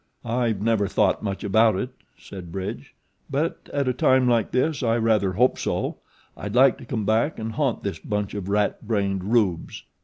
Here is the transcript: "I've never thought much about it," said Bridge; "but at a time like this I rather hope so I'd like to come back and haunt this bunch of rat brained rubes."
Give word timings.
"I've 0.25 0.63
never 0.63 0.87
thought 0.87 1.21
much 1.21 1.43
about 1.43 1.75
it," 1.75 1.91
said 2.17 2.51
Bridge; 2.51 2.95
"but 3.29 3.69
at 3.71 3.87
a 3.87 3.93
time 3.93 4.27
like 4.27 4.49
this 4.49 4.81
I 4.81 4.97
rather 4.97 5.33
hope 5.33 5.59
so 5.59 5.97
I'd 6.35 6.55
like 6.55 6.79
to 6.79 6.85
come 6.85 7.05
back 7.05 7.37
and 7.37 7.51
haunt 7.51 7.83
this 7.83 7.99
bunch 7.99 8.33
of 8.33 8.49
rat 8.49 8.81
brained 8.87 9.23
rubes." 9.25 9.83